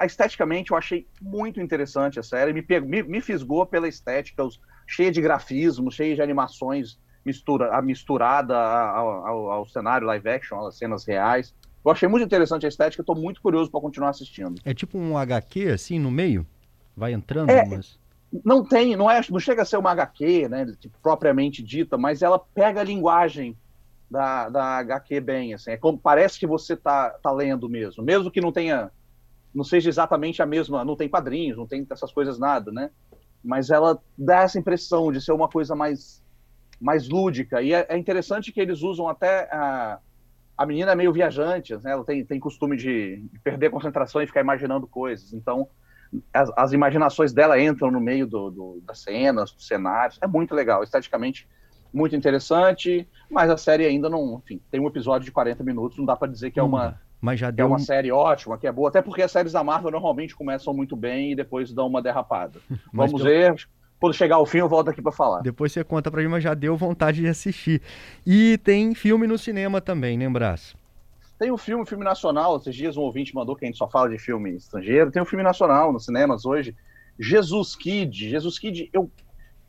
a- 0.00 0.06
Esteticamente 0.06 0.70
eu 0.72 0.76
achei 0.76 1.06
muito 1.20 1.60
interessante 1.60 2.18
a 2.18 2.22
série, 2.22 2.52
me, 2.52 2.62
pegou- 2.62 2.88
me, 2.88 3.02
me 3.02 3.20
fisgou 3.20 3.66
pela 3.66 3.88
estética, 3.88 4.42
os, 4.44 4.58
cheia 4.86 5.10
de 5.10 5.20
grafismo, 5.20 5.90
cheia 5.90 6.14
de 6.14 6.22
animações 6.22 6.98
mistura, 7.24 7.76
a 7.76 7.80
misturada 7.80 8.56
ao, 8.58 9.26
ao, 9.26 9.50
ao 9.50 9.68
cenário 9.68 10.06
live 10.06 10.28
action, 10.28 10.58
às 10.66 10.76
cenas 10.76 11.04
reais. 11.06 11.54
Eu 11.84 11.90
achei 11.90 12.08
muito 12.08 12.24
interessante 12.24 12.64
a 12.66 12.68
estética, 12.68 13.02
estou 13.02 13.14
muito 13.16 13.40
curioso 13.40 13.70
para 13.70 13.80
continuar 13.80 14.10
assistindo. 14.10 14.54
É 14.64 14.72
tipo 14.74 14.98
um 14.98 15.16
HQ, 15.16 15.68
assim, 15.68 15.98
no 15.98 16.10
meio? 16.10 16.46
Vai 16.96 17.12
entrando, 17.12 17.50
É. 17.50 17.64
mas... 17.64 17.98
Não 18.44 18.64
tem, 18.64 18.96
não 18.96 19.10
é, 19.10 19.20
não 19.30 19.38
chega 19.38 19.62
a 19.62 19.64
ser 19.64 19.76
uma 19.76 19.90
HQ, 19.90 20.48
né, 20.48 20.66
tipo, 20.78 20.98
propriamente 21.02 21.62
dita, 21.62 21.98
mas 21.98 22.22
ela 22.22 22.38
pega 22.38 22.80
a 22.80 22.84
linguagem 22.84 23.56
da, 24.10 24.48
da 24.48 24.64
HQ 24.78 25.20
bem, 25.20 25.54
assim, 25.54 25.72
é 25.72 25.76
como 25.76 25.98
parece 25.98 26.38
que 26.38 26.46
você 26.46 26.76
tá, 26.76 27.10
tá 27.22 27.30
lendo 27.30 27.68
mesmo, 27.68 28.02
mesmo 28.02 28.30
que 28.30 28.40
não 28.40 28.52
tenha, 28.52 28.90
não 29.54 29.64
seja 29.64 29.88
exatamente 29.88 30.40
a 30.42 30.46
mesma, 30.46 30.84
não 30.84 30.96
tem 30.96 31.08
quadrinhos, 31.08 31.58
não 31.58 31.66
tem 31.66 31.86
essas 31.90 32.12
coisas 32.12 32.38
nada, 32.38 32.72
né? 32.72 32.90
Mas 33.44 33.70
ela 33.70 34.00
dá 34.16 34.42
essa 34.42 34.58
impressão 34.58 35.10
de 35.12 35.20
ser 35.20 35.32
uma 35.32 35.48
coisa 35.48 35.74
mais 35.74 36.22
mais 36.82 37.08
lúdica. 37.08 37.62
E 37.62 37.72
é, 37.72 37.86
é 37.88 37.96
interessante 37.96 38.50
que 38.50 38.60
eles 38.60 38.82
usam 38.82 39.08
até 39.08 39.48
a, 39.52 40.00
a 40.58 40.66
menina 40.66 40.92
é 40.92 40.94
meio 40.96 41.12
viajante, 41.12 41.74
né? 41.76 41.92
Ela 41.92 42.04
tem, 42.04 42.24
tem 42.24 42.40
costume 42.40 42.76
de 42.76 43.24
perder 43.42 43.70
concentração 43.70 44.20
e 44.20 44.26
ficar 44.26 44.40
imaginando 44.40 44.86
coisas. 44.86 45.32
Então, 45.32 45.68
as, 46.32 46.50
as 46.56 46.72
imaginações 46.72 47.32
dela 47.32 47.60
entram 47.60 47.90
no 47.90 48.00
meio 48.00 48.26
do, 48.26 48.50
do, 48.50 48.82
das 48.86 49.00
cenas, 49.00 49.52
dos 49.52 49.66
cenários. 49.66 50.18
É 50.22 50.26
muito 50.26 50.54
legal, 50.54 50.82
esteticamente 50.82 51.48
muito 51.92 52.16
interessante, 52.16 53.06
mas 53.30 53.50
a 53.50 53.56
série 53.56 53.84
ainda 53.86 54.08
não, 54.08 54.40
enfim, 54.42 54.60
tem 54.70 54.80
um 54.80 54.86
episódio 54.86 55.26
de 55.26 55.30
40 55.32 55.62
minutos, 55.62 55.98
não 55.98 56.06
dá 56.06 56.16
para 56.16 56.30
dizer 56.32 56.50
que 56.50 56.58
é 56.58 56.62
uma 56.62 56.98
Mas 57.20 57.38
já 57.38 57.48
é 57.48 57.52
deu 57.52 57.66
uma 57.66 57.76
um... 57.76 57.78
série 57.78 58.10
ótima, 58.10 58.56
que 58.56 58.66
é 58.66 58.72
boa, 58.72 58.88
até 58.88 59.02
porque 59.02 59.20
as 59.22 59.30
séries 59.30 59.52
da 59.52 59.62
Marvel 59.62 59.90
normalmente 59.90 60.34
começam 60.34 60.72
muito 60.72 60.96
bem 60.96 61.32
e 61.32 61.36
depois 61.36 61.72
dão 61.72 61.86
uma 61.86 62.00
derrapada. 62.00 62.58
Vamos 62.92 63.12
pelo- 63.12 63.24
ver, 63.24 63.54
quando 64.00 64.14
chegar 64.14 64.36
ao 64.36 64.46
fim 64.46 64.58
eu 64.58 64.68
volto 64.68 64.88
aqui 64.88 65.02
para 65.02 65.12
falar. 65.12 65.42
Depois 65.42 65.70
você 65.70 65.84
conta 65.84 66.10
pra 66.10 66.22
mim, 66.22 66.28
mas 66.28 66.42
já 66.42 66.54
deu 66.54 66.76
vontade 66.76 67.20
de 67.20 67.28
assistir. 67.28 67.82
E 68.26 68.58
tem 68.64 68.94
filme 68.94 69.26
no 69.26 69.36
cinema 69.36 69.80
também, 69.80 70.16
né, 70.16 70.28
Brás? 70.28 70.74
Tem 71.42 71.50
um 71.50 71.58
filme, 71.58 71.84
filme 71.84 72.04
nacional, 72.04 72.56
esses 72.56 72.72
dias 72.72 72.96
um 72.96 73.00
ouvinte 73.00 73.34
mandou 73.34 73.56
que 73.56 73.64
a 73.64 73.66
gente 73.66 73.76
só 73.76 73.90
fala 73.90 74.08
de 74.08 74.16
filme 74.16 74.54
estrangeiro, 74.54 75.10
tem 75.10 75.20
um 75.20 75.26
filme 75.26 75.42
nacional 75.42 75.92
nos 75.92 76.04
cinemas 76.04 76.46
hoje, 76.46 76.72
Jesus 77.18 77.74
Kid. 77.74 78.30
Jesus 78.30 78.60
Kid, 78.60 78.88
eu, 78.92 79.10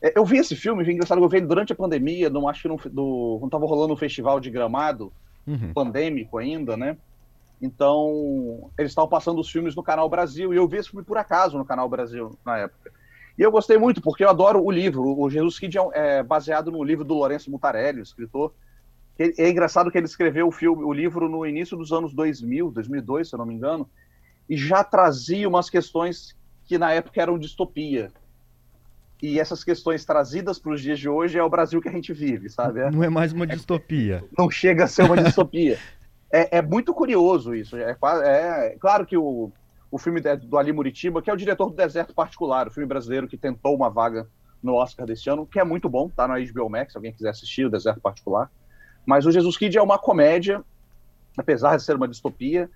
é, 0.00 0.16
eu 0.16 0.24
vi 0.24 0.36
esse 0.38 0.54
filme, 0.54 0.84
vi 0.84 0.92
engraçado, 0.92 1.20
eu 1.20 1.28
vi 1.28 1.38
ele 1.38 1.48
durante 1.48 1.72
a 1.72 1.76
pandemia, 1.76 2.30
não 2.30 2.46
acho 2.46 2.62
que 2.62 2.68
no, 2.68 2.76
do, 2.76 3.38
quando 3.40 3.50
tava 3.50 3.66
rolando 3.66 3.92
o 3.92 3.96
festival 3.96 4.38
de 4.38 4.50
Gramado, 4.50 5.12
Uhum. 5.48 5.72
pandêmico 5.74 6.38
ainda, 6.38 6.76
né? 6.76 6.96
Então, 7.60 8.70
eles 8.78 8.92
estavam 8.92 9.10
passando 9.10 9.40
os 9.40 9.50
filmes 9.50 9.74
no 9.74 9.82
Canal 9.82 10.08
Brasil, 10.08 10.54
e 10.54 10.56
eu 10.56 10.68
vi 10.68 10.76
esse 10.76 10.90
filme 10.90 11.04
por 11.04 11.18
acaso 11.18 11.58
no 11.58 11.64
Canal 11.64 11.88
Brasil 11.88 12.38
na 12.46 12.58
época. 12.58 12.92
E 13.36 13.42
eu 13.42 13.50
gostei 13.50 13.78
muito, 13.78 14.00
porque 14.00 14.22
eu 14.22 14.30
adoro 14.30 14.62
o 14.64 14.70
livro. 14.70 15.02
O 15.02 15.28
Jesus 15.28 15.58
Kid 15.58 15.76
é, 15.76 15.82
um- 15.82 15.92
é 15.92 16.22
baseado 16.22 16.70
no 16.70 16.84
livro 16.84 17.04
do 17.04 17.14
Lourenço 17.14 17.50
Mutarelli, 17.50 18.00
escritor. 18.00 18.54
É, 19.18 19.44
é 19.44 19.50
engraçado 19.50 19.90
que 19.90 19.98
ele 19.98 20.06
escreveu 20.06 20.48
o 20.48 20.52
filme, 20.52 20.82
o 20.82 20.92
livro 20.92 21.28
no 21.28 21.46
início 21.46 21.76
dos 21.76 21.92
anos 21.92 22.12
2000, 22.14 22.70
2002, 22.70 23.28
se 23.28 23.34
eu 23.34 23.38
não 23.38 23.46
me 23.46 23.54
engano, 23.54 23.88
e 24.48 24.56
já 24.56 24.82
trazia 24.82 25.48
umas 25.48 25.70
questões 25.70 26.36
que 26.66 26.78
na 26.78 26.92
época 26.92 27.20
eram 27.20 27.38
distopia. 27.38 28.10
E 29.22 29.38
essas 29.38 29.64
questões 29.64 30.04
trazidas 30.04 30.58
para 30.58 30.72
os 30.72 30.82
dias 30.82 30.98
de 30.98 31.08
hoje 31.08 31.38
é 31.38 31.42
o 31.42 31.48
Brasil 31.48 31.80
que 31.80 31.88
a 31.88 31.92
gente 31.92 32.12
vive, 32.12 32.50
sabe? 32.50 32.80
É- 32.80 32.90
Não 32.90 33.02
é 33.02 33.08
mais 33.08 33.32
uma 33.32 33.46
distopia. 33.46 34.24
não 34.36 34.50
chega 34.50 34.84
a 34.84 34.88
ser 34.88 35.04
uma 35.04 35.16
distopia. 35.16 35.78
é, 36.32 36.58
é 36.58 36.62
muito 36.62 36.92
curioso 36.92 37.54
isso. 37.54 37.76
É, 37.76 37.96
é, 38.24 38.76
claro 38.78 39.06
que 39.06 39.16
o, 39.16 39.50
o 39.90 39.98
filme 39.98 40.20
do 40.20 40.58
Ali 40.58 40.72
Muritiba, 40.72 41.22
que 41.22 41.30
é 41.30 41.32
o 41.32 41.36
diretor 41.36 41.70
do 41.70 41.76
Deserto 41.76 42.12
Particular, 42.12 42.66
o 42.66 42.70
filme 42.70 42.88
brasileiro 42.88 43.28
que 43.28 43.38
tentou 43.38 43.76
uma 43.76 43.88
vaga 43.88 44.26
no 44.62 44.74
Oscar 44.74 45.06
desse 45.06 45.30
ano, 45.30 45.46
que 45.46 45.60
é 45.60 45.64
muito 45.64 45.88
bom, 45.88 46.08
tá 46.08 46.26
na 46.26 46.34
HBO 46.38 46.68
Max, 46.68 46.92
se 46.92 46.98
alguém 46.98 47.12
quiser 47.12 47.30
assistir, 47.30 47.66
o 47.66 47.70
Deserto 47.70 48.00
Particular. 48.00 48.50
Mas 49.06 49.26
o 49.26 49.32
Jesus 49.32 49.56
Kid 49.56 49.76
é 49.76 49.82
uma 49.82 49.98
comédia, 49.98 50.62
apesar 51.36 51.76
de 51.76 51.82
ser 51.82 51.96
uma 51.96 52.08
distopia, 52.08 52.70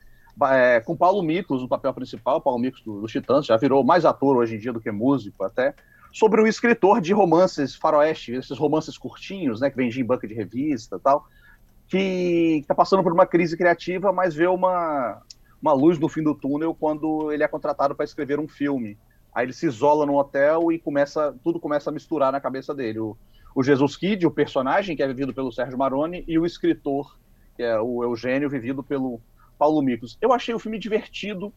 é, 0.50 0.80
com 0.80 0.96
Paulo 0.96 1.22
Miklos 1.22 1.62
no 1.62 1.68
papel 1.68 1.92
principal, 1.92 2.40
Paulo 2.40 2.60
Miklos 2.60 2.84
do, 2.84 3.00
do 3.00 3.06
Titãs, 3.06 3.46
já 3.46 3.56
virou 3.56 3.82
mais 3.82 4.04
ator 4.04 4.36
hoje 4.36 4.54
em 4.54 4.58
dia 4.58 4.72
do 4.72 4.80
que 4.80 4.90
músico 4.90 5.42
até, 5.44 5.74
sobre 6.12 6.40
um 6.40 6.46
escritor 6.46 7.00
de 7.00 7.12
romances 7.12 7.74
faroeste, 7.74 8.32
esses 8.32 8.56
romances 8.56 8.96
curtinhos, 8.96 9.60
né, 9.60 9.70
que 9.70 9.76
vendia 9.76 10.02
em 10.02 10.06
banca 10.06 10.26
de 10.26 10.34
revista 10.34 10.96
e 10.96 11.00
tal, 11.00 11.26
que 11.88 12.58
está 12.60 12.74
passando 12.74 13.02
por 13.02 13.12
uma 13.12 13.26
crise 13.26 13.56
criativa, 13.56 14.12
mas 14.12 14.34
vê 14.34 14.46
uma, 14.46 15.22
uma 15.60 15.72
luz 15.72 15.98
no 15.98 16.08
fim 16.08 16.22
do 16.22 16.34
túnel 16.34 16.74
quando 16.74 17.32
ele 17.32 17.42
é 17.42 17.48
contratado 17.48 17.94
para 17.94 18.04
escrever 18.04 18.38
um 18.38 18.46
filme. 18.46 18.98
Aí 19.34 19.46
ele 19.46 19.52
se 19.52 19.66
isola 19.66 20.04
no 20.04 20.18
hotel 20.18 20.70
e 20.72 20.78
começa 20.78 21.34
tudo 21.42 21.60
começa 21.60 21.90
a 21.90 21.92
misturar 21.92 22.32
na 22.32 22.40
cabeça 22.40 22.74
dele. 22.74 22.98
O, 22.98 23.16
o 23.54 23.62
Jesus 23.62 23.96
Kid, 23.96 24.26
o 24.26 24.30
personagem 24.30 24.96
que 24.96 25.02
é 25.02 25.06
vivido 25.06 25.34
pelo 25.34 25.52
Sérgio 25.52 25.78
Maroni, 25.78 26.24
e 26.26 26.38
o 26.38 26.46
escritor, 26.46 27.18
que 27.56 27.62
é 27.62 27.78
o 27.80 28.04
Eugênio, 28.04 28.48
vivido 28.48 28.82
pelo 28.82 29.20
Paulo 29.58 29.82
Miklos. 29.82 30.16
Eu 30.20 30.32
achei 30.32 30.54
o 30.54 30.58
filme 30.58 30.78
divertido. 30.78 31.52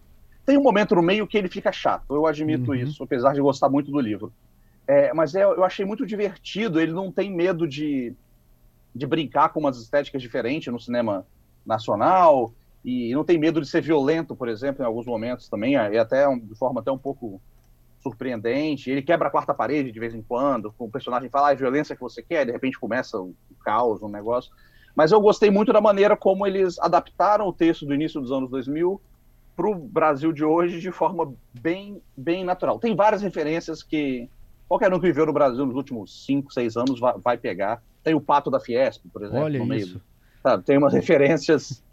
Tem 0.45 0.57
um 0.57 0.63
momento 0.63 0.95
no 0.95 1.03
meio 1.03 1.27
que 1.27 1.37
ele 1.37 1.47
fica 1.47 1.71
chato, 1.71 2.15
eu 2.15 2.25
admito 2.25 2.71
uhum. 2.71 2.75
isso, 2.75 3.03
apesar 3.03 3.33
de 3.33 3.41
gostar 3.41 3.69
muito 3.69 3.91
do 3.91 3.99
livro. 3.99 4.33
É, 4.87 5.13
mas 5.13 5.35
é, 5.35 5.43
eu 5.43 5.63
achei 5.63 5.85
muito 5.85 6.05
divertido, 6.05 6.81
ele 6.81 6.91
não 6.91 7.11
tem 7.11 7.31
medo 7.31 7.67
de, 7.67 8.13
de 8.93 9.05
brincar 9.05 9.49
com 9.49 9.59
umas 9.59 9.77
estéticas 9.77 10.21
diferentes 10.21 10.73
no 10.73 10.79
cinema 10.79 11.25
nacional, 11.63 12.51
e 12.83 13.13
não 13.13 13.23
tem 13.23 13.37
medo 13.37 13.61
de 13.61 13.67
ser 13.67 13.81
violento, 13.81 14.35
por 14.35 14.49
exemplo, 14.49 14.81
em 14.81 14.85
alguns 14.85 15.05
momentos 15.05 15.47
também, 15.47 15.73
e 15.73 15.97
até 15.97 16.25
de 16.35 16.55
forma 16.55 16.81
até 16.81 16.91
um 16.91 16.97
pouco 16.97 17.39
surpreendente. 18.01 18.89
Ele 18.89 19.01
quebra 19.01 19.27
a 19.27 19.31
quarta 19.31 19.53
parede 19.53 19.91
de 19.91 19.99
vez 19.99 20.13
em 20.13 20.21
quando, 20.21 20.71
com 20.73 20.85
o 20.85 20.91
personagem 20.91 21.29
fala 21.29 21.49
ah, 21.49 21.51
a 21.51 21.55
violência 21.55 21.95
que 21.95 22.01
você 22.01 22.21
quer, 22.21 22.45
de 22.45 22.51
repente 22.51 22.79
começa 22.79 23.19
o 23.19 23.33
caos, 23.63 24.01
um 24.01 24.09
negócio. 24.09 24.51
Mas 24.95 25.11
eu 25.11 25.21
gostei 25.21 25.49
muito 25.49 25.71
da 25.71 25.79
maneira 25.79 26.17
como 26.17 26.45
eles 26.45 26.77
adaptaram 26.79 27.47
o 27.47 27.53
texto 27.53 27.85
do 27.85 27.93
início 27.93 28.19
dos 28.19 28.31
anos 28.31 28.49
2000 28.49 28.99
para 29.55 29.69
o 29.69 29.75
Brasil 29.75 30.31
de 30.31 30.43
hoje 30.43 30.79
de 30.79 30.91
forma 30.91 31.33
bem, 31.59 32.01
bem 32.15 32.43
natural. 32.43 32.79
Tem 32.79 32.95
várias 32.95 33.21
referências 33.21 33.83
que 33.83 34.29
qualquer 34.67 34.93
um 34.93 34.99
que 34.99 35.07
viveu 35.07 35.25
no 35.25 35.33
Brasil 35.33 35.65
nos 35.65 35.75
últimos 35.75 36.25
5, 36.25 36.53
6 36.53 36.77
anos 36.77 36.99
vai, 36.99 37.13
vai, 37.17 37.37
pegar. 37.37 37.81
Tem 38.03 38.15
o 38.15 38.21
Pato 38.21 38.49
da 38.49 38.59
Fiesp, 38.59 39.03
por 39.11 39.21
exemplo, 39.21 39.43
Olha 39.43 39.59
no 39.59 39.65
meio. 39.65 39.85
Isso. 39.85 40.01
Sabe, 40.41 40.63
tem 40.63 40.77
umas 40.77 40.93
referências, 40.95 41.83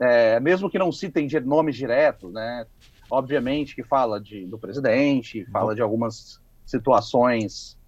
é, 0.00 0.38
mesmo 0.38 0.70
que 0.70 0.78
não 0.78 0.92
citem 0.92 1.28
nomes 1.44 1.76
diretos, 1.76 2.32
né? 2.32 2.66
Obviamente 3.10 3.74
que 3.74 3.82
fala 3.82 4.20
de, 4.20 4.46
do 4.46 4.58
presidente, 4.58 5.44
fala 5.46 5.74
de 5.74 5.82
algumas 5.82 6.40
situações 6.64 7.78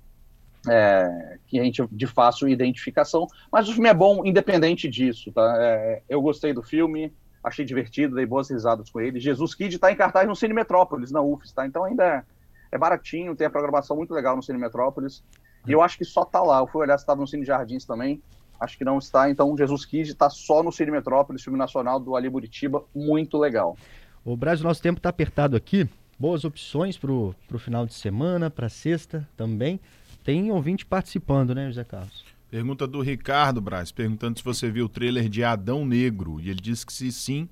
é, 0.68 1.38
que 1.46 1.58
a 1.58 1.64
gente 1.64 1.86
de 1.90 2.06
fácil 2.06 2.48
identificação, 2.48 3.26
mas 3.50 3.68
o 3.68 3.72
filme 3.72 3.88
é 3.88 3.94
bom 3.94 4.24
independente 4.24 4.88
disso, 4.88 5.32
tá? 5.32 5.56
É, 5.58 6.02
eu 6.08 6.20
gostei 6.20 6.52
do 6.52 6.62
filme, 6.62 7.12
achei 7.42 7.64
divertido, 7.64 8.14
dei 8.14 8.26
boas 8.26 8.50
risadas 8.50 8.90
com 8.90 9.00
ele. 9.00 9.20
Jesus 9.20 9.54
Kid 9.54 9.74
está 9.74 9.90
em 9.90 9.96
cartaz 9.96 10.26
no 10.26 10.36
Cine 10.36 10.54
Metrópolis, 10.54 11.10
na 11.10 11.20
UFES, 11.20 11.52
tá? 11.52 11.66
Então 11.66 11.84
ainda 11.84 12.04
é, 12.04 12.24
é 12.72 12.78
baratinho, 12.78 13.34
tem 13.34 13.46
a 13.46 13.50
programação 13.50 13.96
muito 13.96 14.14
legal 14.14 14.36
no 14.36 14.42
Cine 14.42 14.58
Metrópolis. 14.58 15.22
E 15.66 15.72
eu 15.72 15.82
acho 15.82 15.98
que 15.98 16.04
só 16.04 16.24
tá 16.24 16.42
lá. 16.42 16.60
Eu 16.60 16.66
fui 16.66 16.82
olhar 16.82 16.96
se 16.96 17.02
estava 17.02 17.20
no 17.20 17.26
Cine 17.26 17.44
Jardins 17.44 17.84
também. 17.84 18.22
Acho 18.58 18.76
que 18.76 18.84
não 18.84 18.98
está. 18.98 19.30
Então, 19.30 19.56
Jesus 19.56 19.84
Kid 19.84 20.10
está 20.10 20.28
só 20.30 20.62
no 20.62 20.72
Cine 20.72 20.90
Metrópolis, 20.90 21.42
filme 21.42 21.58
nacional 21.58 22.00
do 22.00 22.16
Ali 22.16 22.28
Buritiba. 22.28 22.84
Muito 22.94 23.38
legal. 23.38 23.76
O 24.24 24.36
Brasil, 24.36 24.64
nosso 24.64 24.82
tempo 24.82 24.98
está 24.98 25.08
apertado 25.08 25.56
aqui. 25.56 25.88
Boas 26.18 26.44
opções 26.44 26.98
para 26.98 27.12
o 27.12 27.34
final 27.58 27.86
de 27.86 27.94
semana, 27.94 28.50
para 28.50 28.68
sexta 28.68 29.26
também. 29.36 29.80
Tem 30.24 30.50
ouvinte 30.50 30.84
participando, 30.84 31.54
né, 31.54 31.68
José 31.68 31.84
Carlos? 31.84 32.24
Pergunta 32.50 32.86
do 32.86 33.00
Ricardo 33.00 33.60
Braz, 33.60 33.92
perguntando 33.92 34.38
se 34.38 34.44
você 34.44 34.70
viu 34.70 34.86
o 34.86 34.88
trailer 34.88 35.28
de 35.28 35.44
Adão 35.44 35.84
Negro. 35.84 36.40
E 36.40 36.50
ele 36.50 36.60
disse 36.60 36.84
que 36.84 36.92
se 36.92 37.12
sim, 37.12 37.48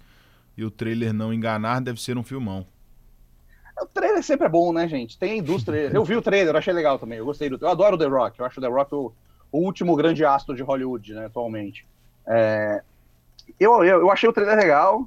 e 0.57 0.65
o 0.65 0.71
trailer 0.71 1.13
não 1.13 1.33
enganar, 1.33 1.81
deve 1.81 2.01
ser 2.01 2.17
um 2.17 2.23
filmão. 2.23 2.67
O 3.81 3.87
trailer 3.87 4.23
sempre 4.23 4.47
é 4.47 4.49
bom, 4.49 4.73
né, 4.73 4.89
gente? 4.89 5.19
Tem 5.19 5.33
a 5.33 5.37
indústria. 5.37 5.91
Eu 5.93 6.05
vi 6.05 6.17
o 6.17 6.23
trailer, 6.23 6.57
achei 6.57 6.73
legal 6.73 6.99
também. 6.99 7.19
Eu 7.19 7.27
gostei 7.27 7.51
do. 7.51 7.59
Eu 7.61 7.69
adoro 7.69 7.97
o 7.97 7.99
The 7.99 8.07
Rock. 8.07 8.41
Eu 8.41 8.47
acho 8.47 8.59
o 8.59 8.63
The 8.63 8.69
Rock 8.69 8.95
o, 8.95 9.13
o 9.53 9.59
último 9.59 9.95
grande 9.95 10.25
astro 10.25 10.57
de 10.57 10.63
Hollywood, 10.63 11.15
né, 11.15 11.27
atualmente. 11.27 11.87
É... 12.27 12.83
Eu, 13.61 13.85
eu, 13.85 14.01
eu, 14.01 14.11
achei 14.11 14.29
o 14.29 14.33
trailer 14.33 14.57
legal 14.57 15.07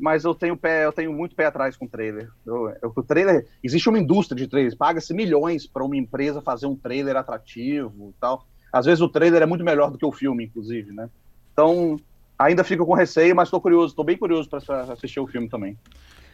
mas 0.00 0.24
eu 0.24 0.34
tenho 0.34 0.56
pé, 0.56 0.86
eu 0.86 0.92
tenho 0.92 1.12
muito 1.12 1.36
pé 1.36 1.44
atrás 1.44 1.76
com 1.76 1.84
o 1.84 1.88
trailer. 1.88 2.28
Eu, 2.46 2.74
eu, 2.82 2.92
o 2.94 3.02
trailer 3.02 3.46
existe 3.62 3.88
uma 3.88 3.98
indústria 3.98 4.36
de 4.36 4.48
trailers, 4.48 4.74
paga-se 4.74 5.12
milhões 5.12 5.66
para 5.66 5.84
uma 5.84 5.96
empresa 5.96 6.40
fazer 6.40 6.66
um 6.66 6.74
trailer 6.74 7.16
atrativo, 7.16 8.14
tal. 8.18 8.46
Às 8.72 8.86
vezes 8.86 9.00
o 9.00 9.08
trailer 9.08 9.42
é 9.42 9.46
muito 9.46 9.64
melhor 9.64 9.90
do 9.90 9.98
que 9.98 10.06
o 10.06 10.12
filme, 10.12 10.44
inclusive, 10.44 10.92
né? 10.92 11.10
Então 11.52 11.96
ainda 12.38 12.64
fico 12.64 12.86
com 12.86 12.94
receio, 12.94 13.36
mas 13.36 13.48
estou 13.48 13.60
curioso, 13.60 13.88
estou 13.88 14.04
bem 14.04 14.16
curioso 14.16 14.48
para 14.48 14.92
assistir 14.92 15.20
o 15.20 15.26
filme 15.26 15.48
também. 15.48 15.76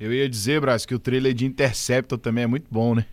Eu 0.01 0.13
ia 0.13 0.29
dizer, 0.29 0.61
Brás, 0.61 0.87
que 0.87 0.95
o 0.95 0.99
trailer 0.99 1.35
de 1.35 1.45
Interceptor 1.45 2.19
também 2.19 2.45
é 2.45 2.47
muito 2.47 2.69
bom, 2.71 2.95
né? 2.95 3.05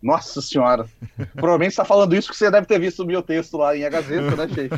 Nossa 0.00 0.40
senhora. 0.40 0.86
Provavelmente 1.34 1.72
está 1.72 1.84
falando 1.84 2.14
isso 2.14 2.30
que 2.30 2.36
você 2.36 2.50
deve 2.50 2.66
ter 2.66 2.78
visto 2.78 3.02
o 3.02 3.06
meu 3.06 3.22
texto 3.22 3.56
lá 3.56 3.76
em 3.76 3.84
A 3.84 3.90
Gazeta, 3.90 4.36
né, 4.36 4.48
Chefe? 4.54 4.70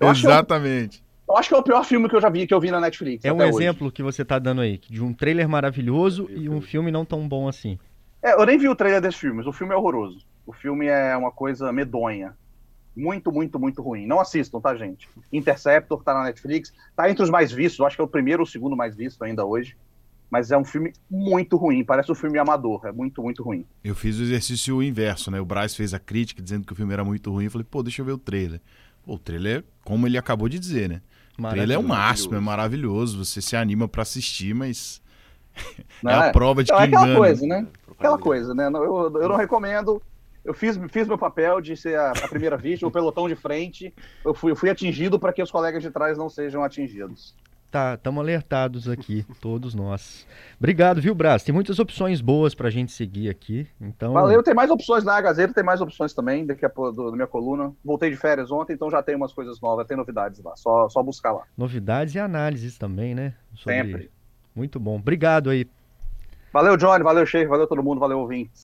Exatamente. 0.00 1.02
Eu 1.28 1.36
acho 1.36 1.50
que 1.50 1.54
é 1.54 1.58
o 1.58 1.62
pior 1.62 1.84
filme 1.84 2.08
que 2.08 2.16
eu 2.16 2.20
já 2.20 2.30
vi, 2.30 2.46
que 2.46 2.54
eu 2.54 2.60
vi 2.60 2.70
na 2.70 2.80
Netflix. 2.80 3.24
É 3.24 3.32
um 3.32 3.42
exemplo 3.42 3.92
que 3.92 4.02
você 4.02 4.24
tá 4.24 4.38
dando 4.38 4.62
aí, 4.62 4.78
de 4.78 5.02
um 5.02 5.12
trailer 5.12 5.46
maravilhoso 5.48 6.26
e 6.30 6.48
um 6.48 6.60
filme 6.60 6.90
não 6.90 7.04
tão 7.04 7.28
bom 7.28 7.46
assim. 7.46 7.78
É, 8.22 8.32
eu 8.32 8.46
nem 8.46 8.56
vi 8.56 8.68
o 8.68 8.74
trailer 8.74 9.00
desse 9.00 9.18
filme, 9.18 9.36
mas 9.36 9.46
o 9.46 9.52
filme 9.52 9.74
é 9.74 9.76
horroroso. 9.76 10.26
O 10.46 10.52
filme 10.52 10.86
é 10.86 11.14
uma 11.16 11.30
coisa 11.30 11.70
medonha. 11.70 12.34
Muito, 12.96 13.30
muito, 13.30 13.60
muito 13.60 13.82
ruim. 13.82 14.06
Não 14.06 14.18
assistam, 14.18 14.58
tá, 14.58 14.74
gente? 14.74 15.08
Interceptor 15.30 16.02
tá 16.02 16.14
na 16.14 16.24
Netflix, 16.24 16.72
tá 16.96 17.08
entre 17.10 17.22
os 17.22 17.30
mais 17.30 17.52
vistos, 17.52 17.78
eu 17.78 17.86
acho 17.86 17.94
que 17.94 18.00
é 18.00 18.04
o 18.04 18.08
primeiro 18.08 18.40
ou 18.40 18.46
o 18.46 18.50
segundo 18.50 18.74
mais 18.74 18.96
visto 18.96 19.22
ainda 19.22 19.44
hoje. 19.44 19.76
Mas 20.30 20.50
é 20.50 20.58
um 20.58 20.64
filme 20.64 20.92
muito 21.10 21.56
ruim, 21.56 21.84
parece 21.84 22.10
um 22.10 22.14
filme 22.14 22.38
amador, 22.38 22.86
é 22.86 22.92
muito, 22.92 23.22
muito 23.22 23.42
ruim. 23.42 23.64
Eu 23.84 23.94
fiz 23.94 24.18
o 24.18 24.22
exercício 24.22 24.82
inverso, 24.82 25.30
né? 25.30 25.40
O 25.40 25.44
Bryce 25.44 25.76
fez 25.76 25.94
a 25.94 25.98
crítica 25.98 26.42
dizendo 26.42 26.66
que 26.66 26.72
o 26.72 26.76
filme 26.76 26.92
era 26.92 27.04
muito 27.04 27.30
ruim. 27.30 27.44
Eu 27.44 27.50
falei, 27.50 27.66
pô, 27.70 27.82
deixa 27.82 28.02
eu 28.02 28.06
ver 28.06 28.12
o 28.12 28.18
trailer. 28.18 28.60
Pô, 29.04 29.14
o 29.14 29.18
trailer 29.18 29.60
é 29.60 29.64
como 29.84 30.06
ele 30.06 30.18
acabou 30.18 30.48
de 30.48 30.58
dizer, 30.58 30.88
né? 30.88 31.00
Ele 31.54 31.72
é 31.72 31.78
o 31.78 31.82
máximo, 31.82 32.34
é 32.34 32.40
maravilhoso. 32.40 33.24
Você 33.24 33.40
se 33.40 33.54
anima 33.54 33.86
para 33.86 34.02
assistir, 34.02 34.54
mas 34.54 35.00
é 36.04 36.12
a 36.12 36.26
é? 36.26 36.32
prova 36.32 36.64
de 36.64 36.72
então, 36.72 36.76
que 36.78 36.82
é 36.82 36.86
aquela 36.86 37.04
engana. 37.04 37.18
coisa, 37.18 37.46
né? 37.46 37.66
Aquela 37.90 38.18
coisa, 38.18 38.54
né? 38.54 38.66
Eu, 38.66 39.20
eu 39.20 39.28
não 39.28 39.36
recomendo. 39.36 40.02
Eu 40.44 40.54
fiz, 40.54 40.78
fiz 40.90 41.06
meu 41.06 41.18
papel 41.18 41.60
de 41.60 41.76
ser 41.76 41.98
a, 41.98 42.10
a 42.10 42.28
primeira 42.28 42.56
vítima, 42.56 42.88
o 42.88 42.92
pelotão 42.92 43.28
de 43.28 43.36
frente. 43.36 43.92
Eu 44.24 44.34
fui, 44.34 44.50
eu 44.50 44.56
fui 44.56 44.70
atingido 44.70 45.18
para 45.18 45.32
que 45.32 45.42
os 45.42 45.50
colegas 45.50 45.82
de 45.82 45.90
trás 45.90 46.16
não 46.16 46.28
sejam 46.28 46.64
atingidos. 46.64 47.34
Tá, 47.70 47.94
estamos 47.94 48.22
alertados 48.22 48.88
aqui, 48.88 49.26
todos 49.42 49.74
nós. 49.74 50.26
Obrigado, 50.58 51.02
viu, 51.02 51.14
Brás? 51.14 51.42
Tem 51.42 51.54
muitas 51.54 51.78
opções 51.78 52.18
boas 52.22 52.54
pra 52.54 52.70
gente 52.70 52.90
seguir 52.92 53.28
aqui. 53.28 53.68
Então... 53.78 54.14
Valeu, 54.14 54.42
tem 54.42 54.54
mais 54.54 54.70
opções 54.70 55.04
na 55.04 55.20
Gazeta, 55.20 55.52
tem 55.52 55.62
mais 55.62 55.82
opções 55.82 56.14
também, 56.14 56.46
daqui 56.46 56.64
a 56.64 56.70
pouco, 56.70 57.10
da 57.10 57.12
minha 57.12 57.26
coluna. 57.26 57.70
Voltei 57.84 58.08
de 58.08 58.16
férias 58.16 58.50
ontem, 58.50 58.72
então 58.72 58.90
já 58.90 59.02
tem 59.02 59.14
umas 59.14 59.34
coisas 59.34 59.60
novas, 59.60 59.86
tem 59.86 59.98
novidades 59.98 60.42
lá, 60.42 60.56
só, 60.56 60.88
só 60.88 61.02
buscar 61.02 61.32
lá. 61.32 61.42
Novidades 61.58 62.14
e 62.14 62.18
análises 62.18 62.78
também, 62.78 63.14
né? 63.14 63.34
Sobre... 63.54 63.74
Sempre. 63.74 64.10
Muito 64.56 64.80
bom. 64.80 64.96
Obrigado 64.96 65.50
aí. 65.50 65.68
Valeu, 66.50 66.74
Johnny, 66.78 67.04
valeu, 67.04 67.26
Chefe, 67.26 67.46
valeu 67.46 67.66
todo 67.66 67.82
mundo, 67.82 68.00
valeu, 68.00 68.18
ouvintes. 68.20 68.56